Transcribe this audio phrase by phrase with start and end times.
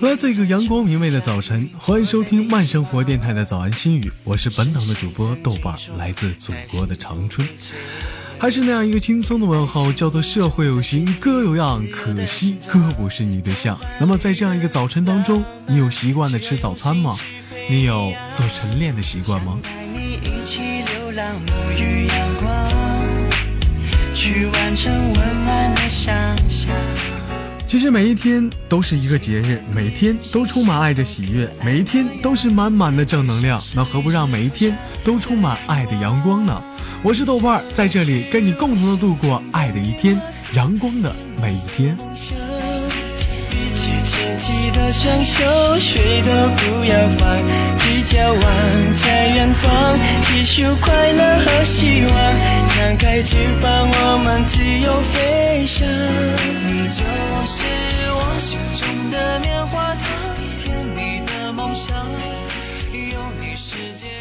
[0.00, 7.46] 来自一个阳光明媚的早晨，欢迎收听慢生活电台的早安心语，我是本档的主播豆瓣，来自祖国的长春，
[8.38, 13.78] 还是那样一个轻松的问候，叫做社会有型哥有样，可惜哥不是你对象。
[13.98, 17.16] 那么在这样一个早晨当中，你有习惯的吃早餐吗？
[17.70, 19.58] 你有做晨练的习惯吗？
[19.62, 20.60] 带你一起
[20.92, 22.63] 流浪沐浴阳光
[27.74, 33.60] 其实每一天都是一个节日，每天都充满爱着喜悦，每一天都是满满的正能量。
[33.74, 36.62] 那何不让每一天都充满爱的阳光呢？
[37.02, 40.16] 我是豆瓣，在这里跟你共同的度过爱的一天，
[40.52, 41.96] 阳光的每一天。
[43.50, 45.42] 一起牵起的双手，
[45.80, 47.42] 谁都不要放，
[47.80, 48.40] 聚焦望
[48.94, 52.14] 在远方，细数快乐和希望，
[52.68, 53.73] 敞开翅膀
[63.84, 64.13] 世界